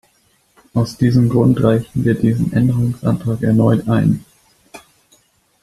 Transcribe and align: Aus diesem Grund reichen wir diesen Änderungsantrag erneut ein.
Aus 0.73 0.97
diesem 0.97 1.29
Grund 1.29 1.61
reichen 1.61 2.03
wir 2.05 2.15
diesen 2.15 2.51
Änderungsantrag 2.53 3.43
erneut 3.43 3.87
ein. 3.87 4.25